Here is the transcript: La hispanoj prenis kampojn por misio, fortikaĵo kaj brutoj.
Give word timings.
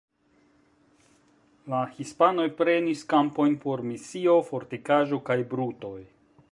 La 1.73 1.81
hispanoj 1.97 2.47
prenis 2.63 3.05
kampojn 3.13 3.55
por 3.67 3.85
misio, 3.91 4.37
fortikaĵo 4.51 5.23
kaj 5.31 5.41
brutoj. 5.55 5.97